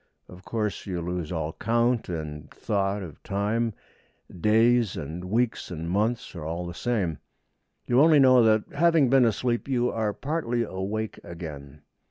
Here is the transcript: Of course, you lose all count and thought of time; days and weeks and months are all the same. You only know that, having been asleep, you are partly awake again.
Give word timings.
Of 0.27 0.43
course, 0.43 0.87
you 0.87 0.99
lose 0.99 1.31
all 1.31 1.53
count 1.53 2.09
and 2.09 2.49
thought 2.49 3.03
of 3.03 3.21
time; 3.21 3.75
days 4.35 4.97
and 4.97 5.25
weeks 5.25 5.69
and 5.69 5.87
months 5.87 6.33
are 6.35 6.43
all 6.43 6.65
the 6.65 6.73
same. 6.73 7.19
You 7.85 8.01
only 8.01 8.17
know 8.17 8.41
that, 8.41 8.63
having 8.73 9.11
been 9.11 9.25
asleep, 9.25 9.67
you 9.67 9.91
are 9.91 10.11
partly 10.11 10.63
awake 10.63 11.19
again. 11.23 11.83